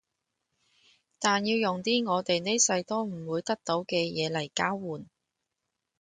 [1.19, 5.05] 但要用啲我哋呢世都唔會得到嘅嘢嚟交換